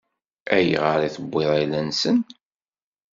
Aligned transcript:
Ayɣer 0.55 0.99
i 1.07 1.09
tewwiḍ 1.15 1.49
ayla-nsen? 1.57 2.17